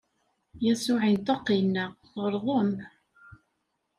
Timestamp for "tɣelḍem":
2.11-2.71